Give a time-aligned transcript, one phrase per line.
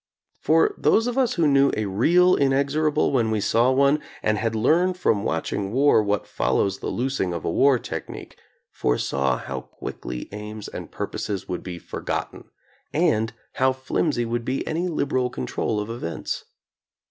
[0.39, 4.55] For those of us who knew a real inexorable when we saw one, and had
[4.55, 8.35] learned from watching war what follows the loosing of a war technique,
[8.71, 12.49] foresaw how quickly aims and purposes would be forgotten,
[12.91, 16.45] and how flimsy would be any liberal control of events.